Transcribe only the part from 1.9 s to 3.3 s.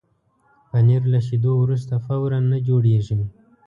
فوراً نه جوړېږي.